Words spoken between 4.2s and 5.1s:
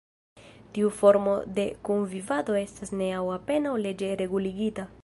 reguligita.